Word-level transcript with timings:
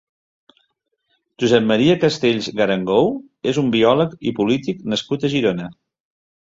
Josep 1.43 1.67
Maria 1.73 1.97
Castells 2.05 2.49
Garangou 2.63 3.13
és 3.53 3.63
un 3.67 3.73
biòleg 3.79 4.21
i 4.31 4.35
polític 4.41 4.83
nascut 4.95 5.29
a 5.29 5.35
Girona. 5.37 5.75